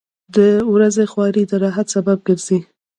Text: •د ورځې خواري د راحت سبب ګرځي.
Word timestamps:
•د 0.35 0.37
ورځې 0.73 1.03
خواري 1.11 1.43
د 1.47 1.51
راحت 1.63 1.87
سبب 1.95 2.17
ګرځي. 2.27 2.59